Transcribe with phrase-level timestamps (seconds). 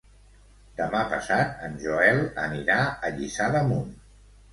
[0.77, 3.93] Demà passat en Joel anirà a Lliçà d'Amunt.